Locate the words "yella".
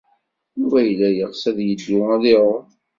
0.87-1.09